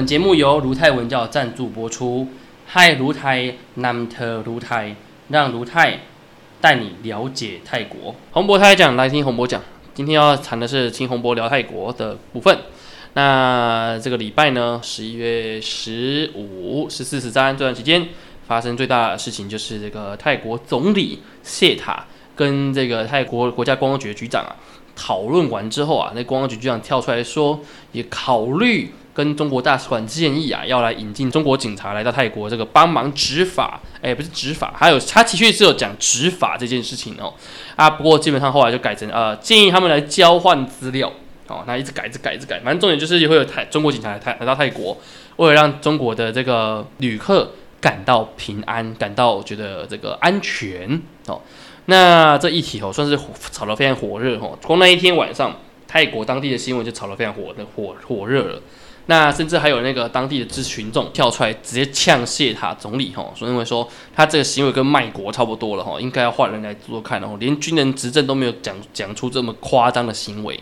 [0.00, 2.26] 本节目由卢泰文教赞助播出。
[2.64, 4.96] 嗨，卢泰南特卢泰，
[5.28, 6.00] 让卢泰
[6.58, 8.14] 带你了解泰国。
[8.30, 9.60] 洪博泰讲，来听洪博讲。
[9.92, 12.60] 今天要谈的是听洪博聊泰国的部分。
[13.12, 18.08] 那这个礼拜呢，十一月十五、十四、十三这段时间，
[18.46, 24.56] 发生最大的事情就是这个泰国总理谢塔跟这个泰国国家公安局局长啊
[24.96, 27.60] 讨论完之后啊，那公安局局长跳出来说，
[27.92, 33.80] 也考虑跟中国大使馆建议啊，要来引进中国警察来到泰国这个帮忙执法。
[34.02, 37.34] 哎，不是执法，还有他其实是有讲执法这件事情哦。
[37.76, 41.12] 啊，不过基本上后来就改成呃，建议他们来交换资料。
[41.48, 44.96] 哦，那一直改，一直改，一直改，反正重点就是会有泰中国警察来泰来到泰国，
[45.34, 51.40] 为了让中国的这个旅客感到平安，感到觉得这个安全哦。
[51.86, 53.18] 那这一题哦，算是
[53.50, 54.56] 炒得非常火热哦。
[54.62, 55.56] 从那一天晚上，
[55.88, 58.62] 泰国当地的新闻就炒得非常火的火火热了。
[59.10, 70.60] 那甚至还有那个当地的知群众跳出来直接呛谢塔总理哈，说认为说他这个行为跟卖国差不多了哈，应该要换人来做看哦，连军人执政都没有讲讲出这么夸张的行为。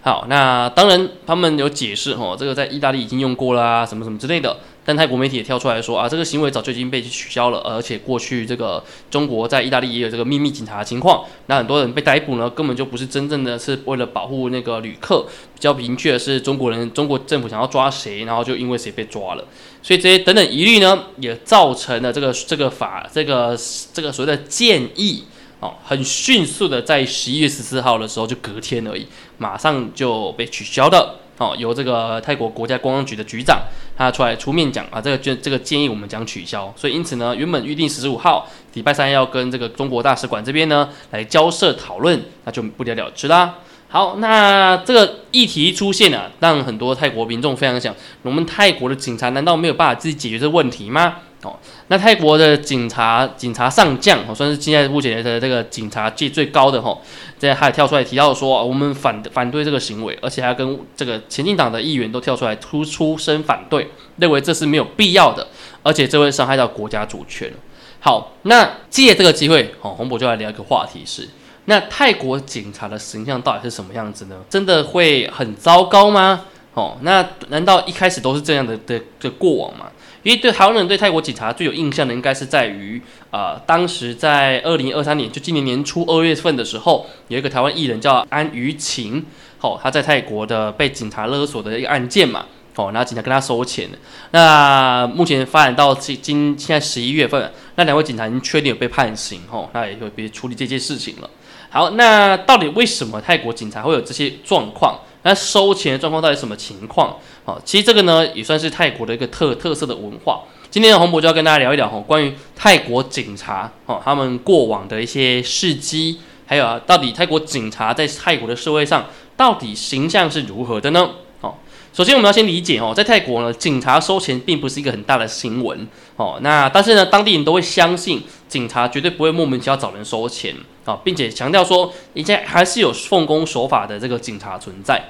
[0.00, 4.56] 好，那当然他们有解释哈，这个在意大利已经用过啦，什么什么之类的。
[4.84, 11.24] 但泰国媒体也跳出来说啊，这个行为早就已经被取消了，而且过去这个中国在意大利也有这个秘密警察情况。
[11.46, 19.44] 那很多人被逮捕呢，根本就不是真正的是为了保护那个旅客，比较明确的是中国人，中国政府想要抓谁，然后就因为谁被抓了。
[19.82, 23.58] 所以这些等等疑虑呢，也造成了这个这个法这个
[23.92, 25.24] 这个所谓的建议。
[25.60, 29.06] 哦，很迅速的，在十一月十四号的时候，就隔天而已，
[29.38, 31.20] 马上就被取消的。
[31.38, 33.60] 哦，由这个泰国国家公安局的局长
[33.96, 36.72] 他出来出面讲啊，这个就这个建议我们将取消。
[36.76, 43.56] 所以因此呢，原本预定十五号礼拜三要跟这个中国大使馆这边呢来交涉讨论，那就不了了之啦。
[43.88, 51.16] 好，那这个议题出现了，让很多泰国民众非常想，我们泰国的警察难道没有办法自己解决这个问题吗？
[51.44, 51.54] 哦，
[51.88, 56.98] 那泰国的警察警察上将，哦，算是现在目前的这个警察界最高的哈，
[57.38, 65.46] 在还跳出来提到说，我们反反对这个行为，而且还跟这个前进党的议员都跳出来突出声反对，认为这是没有必要的，
[65.82, 67.52] 而且这会伤害到国家主权。
[68.00, 71.28] 好，那借这个机会，哦，洪博就来聊一个话题是，
[71.66, 74.36] 那泰国警察的形象到底是什么样子呢？
[74.48, 76.46] 真的会很糟糕吗？
[76.74, 79.86] 哦，那难道一开始都是这样的的的过往吗？
[80.24, 89.22] 因为对台湾人对泰国警察最有印象的，应该是在于，呃，当时在二零二三年，就今年年初二月份的时候，有一个台湾艺人叫安于晴，
[89.60, 92.46] 哦，他在泰国的被警察勒索的一个案件嘛，
[92.76, 93.86] 哦，然后警察跟他收钱
[94.30, 101.28] 那目前发展到今今现在十一月份，那两位警察已经确定有被判刑，哦，那也就别处理这件事情了。
[101.68, 104.98] 好，那到底为什么泰国警察会有这些状况？
[105.24, 107.16] 那收钱的状况到底什么情况？
[107.44, 110.42] 好，其实这个呢也算是泰国的一个特特色的文化。
[110.70, 121.10] 今天的洪博就要跟大家聊一聊哈，关于泰国警察哦，他们过往的一些事迹，还有啊，到底泰国警察在泰国的社会上到底形象是如何的呢？
[121.40, 121.58] 好，
[121.92, 125.86] 首先我们要先理解哦，在泰国呢，警察收钱并不是一个很大的新闻
[126.16, 126.38] 哦。
[126.42, 135.00] 那但是呢，当地人都会相信警察绝对不会莫名其妙找人收钱啊，并且强调说，人家还是有奉公守法的这个警察存在。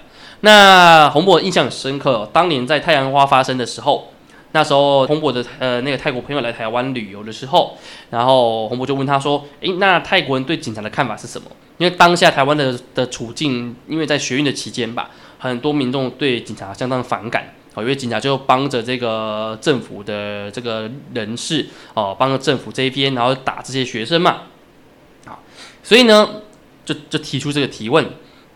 [0.44, 4.12] 那洪博印象很深刻，当年在太阳花发生的时候，
[4.52, 7.78] 那时候洪博的呃那个泰国朋友来台湾旅游的时候，
[8.10, 24.42] 然后洪博就问他说：“诶，那泰国人对警察的看法是什么？”因为当下台湾的的处境，因为在学运的期间吧，很多民众对警察相当反感，哦，因为警察就帮着这个政府的这个人士哦，帮着政府这一边，然后打这些学生嘛，
[25.24, 25.40] 啊，
[25.82, 26.42] 所以呢，
[26.84, 28.04] 就就提出这个提问。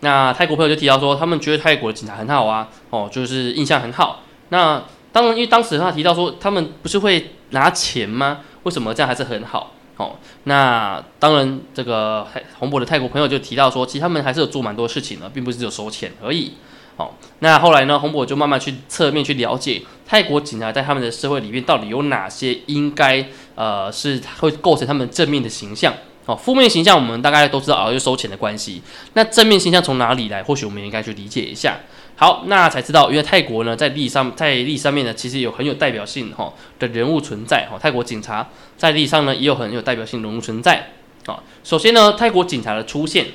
[0.01, 4.23] 那泰国朋友就提到说，他们觉得泰国的警察很好啊，哦，就是印象很好。
[4.49, 8.39] 那当然，因为当时他提到说，他们不是会拿钱吗？
[8.63, 9.73] 为什么这样还是很好？
[9.97, 10.15] 哦，
[10.45, 12.25] 那当然，这个
[12.59, 16.53] 洪博的泰国朋友就提到说，其实他们还是有做蛮多事情的，并不是只有收钱而已。
[16.95, 23.25] 哦，那后来呢，洪博就慢慢去侧面去了解泰国警察在他们的社会里面到底有哪些应该
[23.55, 25.93] 呃是会构成他们正面的形象。
[26.29, 28.83] 哦，负面形象我们大概都知道啊，就收钱的关系。
[29.13, 30.43] 那正面形象从哪里来？
[30.43, 31.79] 或许我们应该去理解一下。
[32.15, 37.67] 好，那才知道，因为泰国呢，在历史上，在历史上面呢，其实有很有代表性哈的人物存在。
[37.71, 38.47] 哈，泰国警察
[38.77, 40.91] 在历史上呢，也有很有代表性人物存在。
[41.25, 43.25] 啊，首先呢，泰国警察的出现，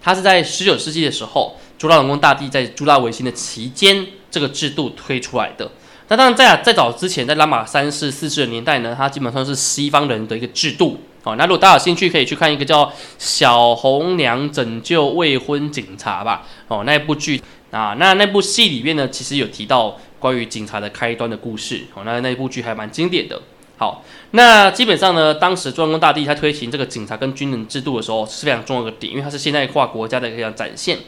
[0.00, 5.72] 它是在十九世纪的时候，朱拉隆功大帝在朱拉维新的期间，这个制度推出来的。
[6.06, 11.00] 那当然，在在早之前，在拉玛三世、四世的年代呢，它基本上是西方人的一个制度。
[11.24, 12.84] 哦，那如果大家有兴趣，可以去看一个叫
[13.18, 16.46] 《小红娘拯救未婚警察》吧。
[16.68, 17.40] 哦，那一部剧
[17.70, 21.84] 啊，那那部戏里面呢，其实有提到关于警察的开端的故事。
[21.94, 23.40] 哦，那那一部剧还蛮经典的。
[23.76, 30.98] 好，那基本上呢，当时中央大帝他推行这个警察跟军人制度的时候是非常重要的点，因为它是现代化国家的一个展现。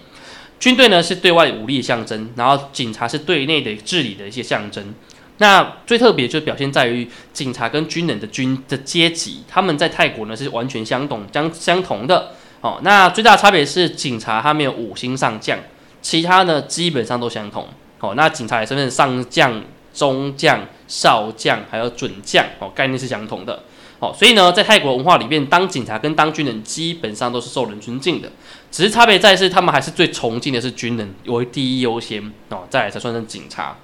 [0.59, 4.95] 军队呢是对外武力的象征，然后警察是对内的治理的一些象征。
[5.39, 12.33] 那最特别就表现在于警察跟军人的军的阶级，他们在泰国呢是完全相同相相同的。
[12.63, 15.59] 哦，那最大的差别是警察他没有五星上将，
[16.01, 17.69] 其他呢基本上都相同。
[18.01, 19.63] 哦，那警察也身份上将、
[19.93, 23.63] 中将、少将还有准将，哦，概念是相同的。
[23.99, 28.31] 哦，所以呢，在泰国文化里面，当警察跟当军人基本上都是受人尊敬的，
[28.71, 33.77] 只是差别在是他们还是最崇敬的是军人为第一优先哦，再来才算是警察。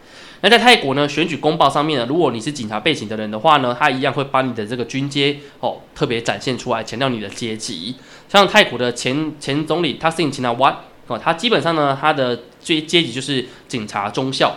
[0.44, 7.94] 那在泰国呢，选举公报上面呢，如果你是警察背景的人的话呢，他一样会把你的这个军阶哦特别展现出来，强调你的阶级。
[8.28, 10.74] 像泰国的前前总理 Thaksin Shinawatra
[11.06, 14.56] 哦，他基本上呢，他的最阶级就是警察中校，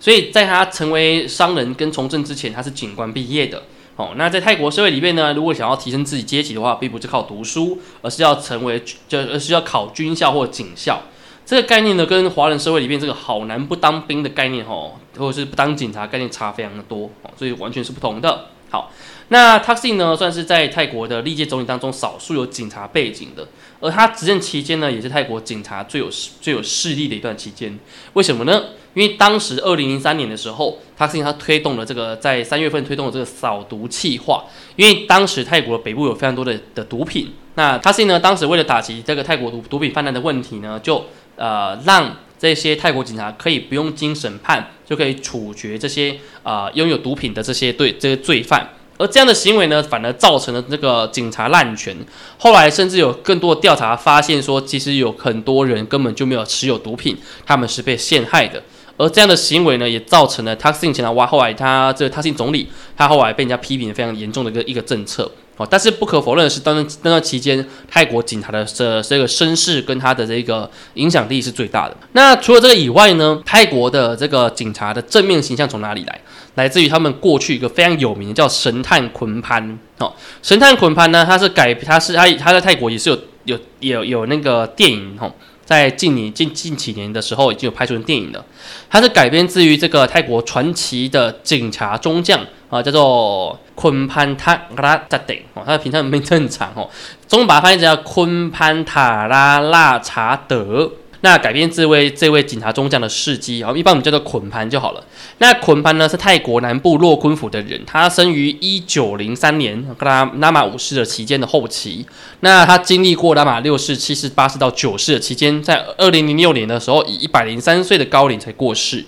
[0.00, 3.62] 所以在他成为商人跟从政之前，他是警官毕业的。
[3.94, 11.00] 哦，那在泰国社会里面呢，如果想要提升自己阶级的话，并不是靠读书，而是要成为就而是要考军校或警校。
[11.46, 18.46] 这个概念呢，跟华人社会里面这个好男不当兵的概念，吼，或者是不当警察概念差非常的多，哦，所以完全是不同的。
[18.70, 18.90] 好，
[19.28, 23.46] 那 t a x i 呢，算是在泰国的历届总理当中少数有警察背景的，
[23.80, 26.08] 而他执政期间呢，也是泰国警察最有
[26.40, 27.78] 最有势力的一段期间。
[28.14, 28.64] 为什么呢？
[28.94, 34.44] 因为当时二零零三年的时候，他是因他推动了这个在三月份推动了这个扫毒计划。
[34.76, 41.04] 因为当时泰国北部有非常多的的毒品，那他是呢当时为了打击这个泰国毒毒品泛滥的问题呢，就
[41.36, 48.68] 呃让这些泰国警察可以不用经审判就可以处决这些啊拥有毒品的这些对这些罪犯。
[48.96, 51.96] 而这样的行为呢，反而造成了这个警察滥权。
[52.38, 58.62] 后来甚至有更多的调查发现说，其实有很多人根本就没有持有毒品，他们是被陷害的。
[58.96, 65.66] 而这样的行为呢，也造成了他信前的哇，后来他这个他信总理，他后来被人家批评非常严重的一个一个政策哦。
[65.70, 71.96] 但是不可否认的是，当那段期间，泰国警察的这这个声势跟他的这个影响力是最大的。
[72.12, 76.20] 那除了这个以外呢，泰国的这个警察的正面形象从哪里来？
[76.54, 80.12] 来自于他们过去一个非常有名的叫神探昆潘哦。
[80.40, 85.32] 神探昆潘呢，他是改他是他他在泰国也是有有有有那个电影哦。
[85.64, 88.44] 在近年近近几年的时候，已经有拍出电影了。
[88.90, 96.88] 它是改编自于这个泰国传奇的警察中将啊，叫做昆潘塔拉扎德哦，他的平常名字很长哦，
[97.26, 100.90] 中文把它翻译成叫昆潘塔拉拉查德。
[101.24, 105.02] 那改编这位这位警察中将的事迹啊，一般我们叫做捆盘就好了。
[105.38, 112.04] 那捆盘呢是泰国南部洛坤府的人，他生于一九零三年，跟他拉玛五世的期间的后期。
[112.40, 119.02] 那他经历过拉玛六世、七世、八世到九世的期间，在二零零六年的时候，以一百零三岁的高龄才过世。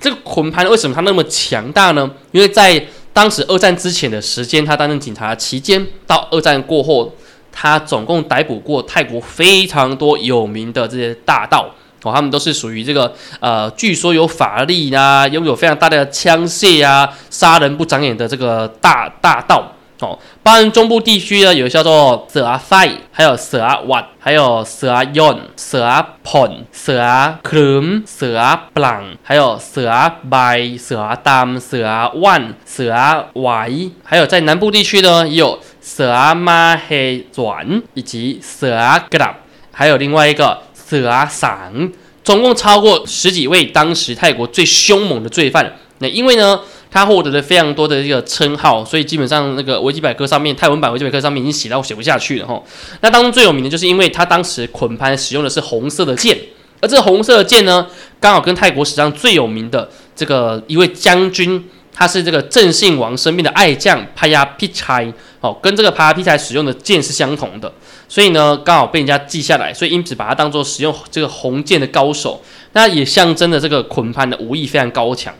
[0.00, 2.10] 这个捆盘为什么他那么强大呢？
[2.30, 2.82] 因为在
[3.12, 7.14] 当时二战之前的时间，他担任警察期间，到二战过后。
[7.52, 11.68] 他总共逮捕过泰国非常多有名的这些大盗
[12.02, 20.18] 哦，他们都是属于这个呃，据说有法力啊，拥有非常大的枪械啊，杀人不长眼的这个大大盗哦。
[20.42, 33.68] 包含中部地区呢，有叫做瑟阿塞，还有瑟阿瓦，还有瑟阿永、瑟阿彭、瑟阿克伦、瑟阿布朗，还有瑟阿白、瑟阿丹、瑟阿万、瑟阿瓦
[34.02, 35.60] 还有在南部地区呢，也有。
[35.84, 39.34] 色阿马黑转以及色阿格拉，
[39.72, 45.74] 还有另外一个色阿桑，总共超过十几位当时泰国最凶猛的罪犯。
[45.98, 52.62] 那因为呢，他获得了非常多的这个称号，所以基本上那个维基百科上面泰文版维基百科上面已经写到写不下去了哈。
[53.00, 56.38] 那当中最有名的就是因为他当时捆潘使用的是红色的剑，
[56.80, 57.84] 而这个红色的剑呢，
[58.20, 61.68] 刚好跟泰国史上最有名的这个一位将军。
[61.94, 67.70] 他是这个郑信王身边的爱将帕亚皮柴，哦，跟这个帕亚皮柴使用的剑是相同的，
[68.08, 72.40] 所以呢，刚好被人家记下来，所以因此把它当做使用这个红剑的高手，
[72.74, 75.34] 那也象征着这个捆盘的武艺非常高强。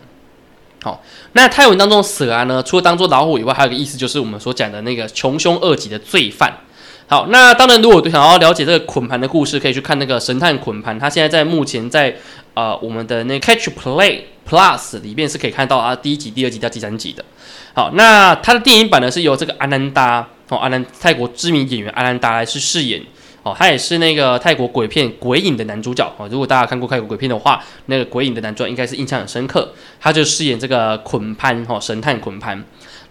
[0.83, 1.01] 好，
[1.35, 6.53] 那泰文当中蛇啊呢，除了当做老虎以外，还有个意思就是我们所讲的那个穷凶恶极的罪犯。
[7.07, 12.17] 好，那当然，如果想要了解这个捆盘的故事，可以去看那个神探捆盘，它现在在目前在
[12.55, 17.25] 呃我们的那 Catch Play Plus 里面是可以看到啊，第一集、第二集到第三集的。
[17.75, 23.03] 好，那它的电影版呢是由这个阿南达哦，阿南泰国知名演员阿南达来去饰演
[23.43, 26.29] 哦，他也是那个泰国鬼片《鬼影》的男主角哦。
[26.31, 32.63] 如果大家看过泰国鬼片的话，那个《鬼影》的男主角应该是印象很深刻，他就饰演这个捆潘哦，神探捆潘。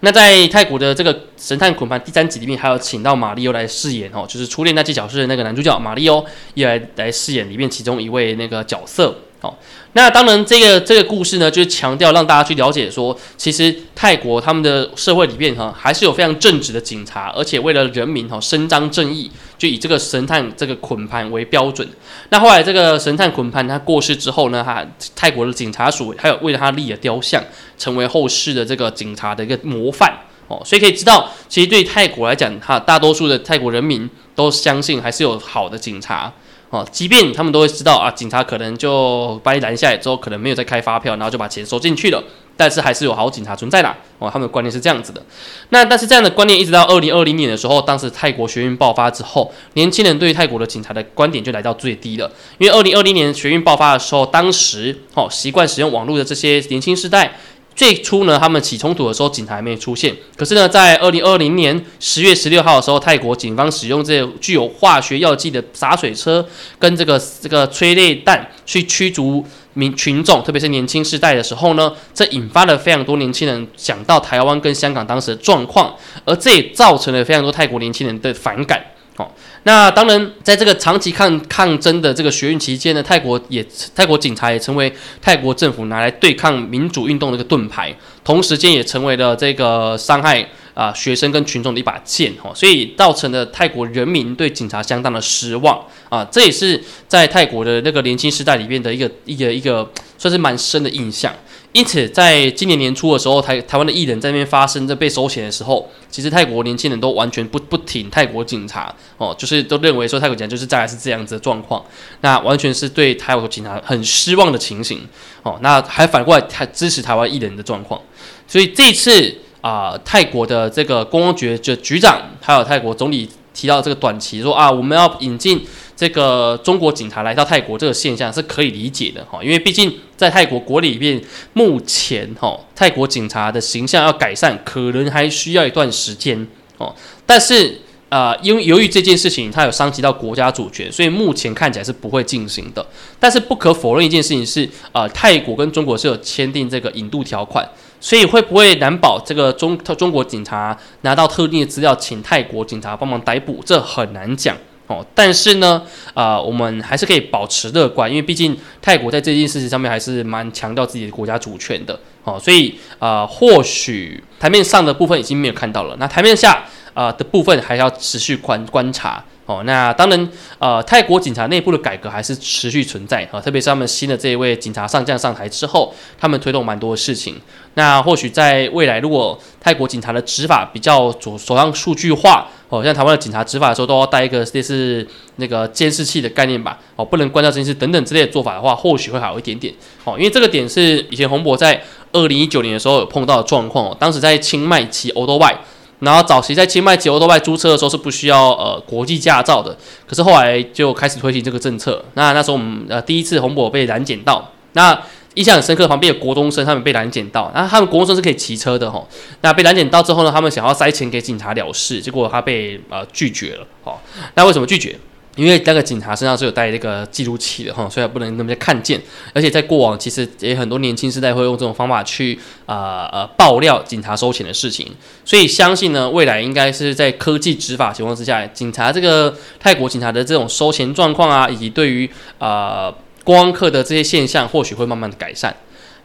[0.02, 9.58] 那在泰国的这个神探捆盘第三集里面，还有请到马里欧来饰演哦，就是初恋那技巧是那个男主角马里欧也来来饰演里面其中一位那个角色好，
[9.94, 21.88] 那当然，这个这个故事呢，就是强调让大家去了解说，其实泰国他们的社会里面哈，还是有非常正直的警察，而且为了人民哈伸张正义，就以这个神探这个捆盘为标准。
[22.30, 27.44] 那后来这个神探捆盘他过世之后呢，哈，泰国的警察署还有为了他立了雕像，
[27.80, 30.16] 成为后世的这个警察的一个模范
[30.50, 30.62] 哦。
[30.64, 36.32] 所以可以知道，其实对泰国来讲，哈，大多数的泰国人民都相信还是有好的警察。
[36.72, 42.24] 哦，即便他们都会知道啊，警察可能就把你拦下来之后，可能没有再开发票，然后就把钱收进去了，
[42.56, 43.94] 但是还是有好警察存在的。
[44.20, 45.22] 哦，他们的观念是这样子的。
[45.70, 52.32] 那但是这样的观念一直到二零二零年的时候，当时泰国学运爆发之后，年轻人对泰国的警察的观点就来到最低了。
[52.58, 57.38] 因为二零二零年学运爆发的时候，当时哦习惯使用网络的这些年轻世代。
[57.76, 60.16] 最初呢，他们起冲突的时候，警察还没出现。
[60.36, 66.46] 可是呢，在二零二零年十月十六号的时候，泰国警方使用这具有化学药剂的洒水车
[66.78, 78.84] 跟这个这个催泪弹去驱逐民群众，特别是年轻世代的时候呢，这引发了非常多年轻人想到台湾跟香港当时的状况，而这也造成了非常多泰国年轻人的反感。
[79.16, 79.36] 好。
[79.64, 84.92] 那当然，在这个长期抗抗争的这个学运期间呢，泰国也泰国警察也成为
[85.22, 99.88] 泰国政府拿来对抗民主运动的一个盾牌，同时间也成为了这个伤害啊学生跟群众的一把剑哈，所以造成了泰国人民对警察相当的失望啊，这也是在泰国的那个年轻时代里面的一个一个一个
[100.18, 101.32] 算是蛮深的印象。
[101.74, 111.82] 因此，在今年年初的时候，台台湾的艺人在那边发生这被收钱的时候，其实泰国年轻人都完全不不挺泰国警察哦，就是都认为说泰国警察就是再来是这样子的状况，
[112.20, 115.00] 那完全是对泰国警察很失望的情形
[115.44, 118.02] 哦，那还反过来还支持台湾艺人的状况，
[118.46, 125.66] 所以这次啊，泰国的这个公安局就局长还有泰国总理提到这个短期说啊，我们要引进。
[126.02, 131.22] 这个中国警察来到泰国这个现象是可以理解的哈，因为毕竟在泰国国里面，
[131.54, 136.48] 目前哈泰国警察的形象要改善，可能还需要一段时间
[136.80, 136.92] 哦。
[137.24, 137.80] 但是
[138.10, 142.84] 啊，因为由于这件事情它有伤及到国家主权，所以目前看起来是不会进行的。
[143.20, 147.64] 但是不可否认一件事情是，呃，泰国跟中国是有签订这个引渡条款，
[148.00, 154.58] 所以会不会难保这个中中国警察拿到特定的资料，请泰国警察帮忙逮捕，这很难讲。
[154.92, 155.82] 哦，但是呢，
[156.14, 161.98] 啊，我们还是可以保持乐观，因为毕竟泰国在这件事情上面还是蛮强调自己的国家主权的。
[162.24, 169.24] 哦，所以啊，或许台面上的部分已经没有看到了，那台面下啊的部分还要持续观观察。
[169.48, 170.30] 哦，那当然，
[170.60, 177.36] 呃，泰国警察内部的改革还是持续存在啊，特别是他们新的这一位警察上将上台之后，他们推动蛮多的事情。
[177.74, 185.06] 那或许在未来，如果泰国警察的执法比较手手上数据化，哦，像台湾的警察执法的时候都要带一个类似
[185.36, 189.74] 那个监视器的概念吧，哦，不能关掉监视等等之类的做法的话，或许会好一点点。
[190.06, 191.82] 哦，因为这个点是以前洪博在
[192.14, 195.54] 二零一九年的时候有碰到的状况哦，当时在清迈骑欧多外。
[196.02, 202.04] 然后早期在清迈吉欧多外租车的时候是不需要呃国际驾照的，可是后来就开始推行这个政策。
[202.16, 205.00] 那那时候我们呃第一次红博被拦检到，那
[205.36, 209.02] 印象很深刻，旁边有国中生他们被拦检到，那他们国中生是可以骑车的哈。
[209.42, 213.68] 那被拦检到之后呢，他们想要塞钱给警察了事，结果他被呃拒绝了。
[213.84, 214.02] 好，
[214.36, 215.00] 那为什么拒绝？
[215.36, 219.02] 因为那个警察身上是有带那个记录器的哈，所以不能那么看见。
[219.34, 224.86] 而且在过往，其实也很多年轻世代会用这种方法去啊呃爆料警察收钱的事情。
[225.24, 235.56] 所以相信呢，未来应该是在科技执法情况之下，警察这个泰国警察的这种收钱状况啊，以及对于啊观光客的这些现象，或许会慢慢的改善。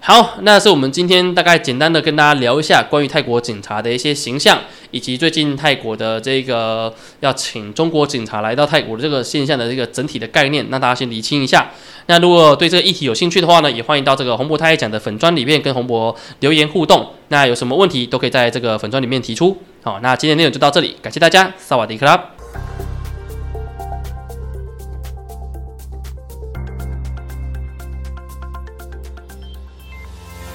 [0.06, 4.56] 好，那是我们今天大概简单的跟大家聊一下关于泰国警察的一些形象，
[4.92, 11.72] 以及最近泰国的这个要请中国警察来到泰国的这个现象的这个整体的概念，那大家先理清一下。
[12.06, 17.08] 那如果对这个议题有兴趣的话呢，也欢迎到这个洪博太讲的粉砖里面跟洪博留言互动。
[17.30, 19.60] 那有什么问题都可以在这个粉砖里面提出。
[19.82, 22.35] 好，那今天内容就到这里，感谢大家，萨瓦迪克拉。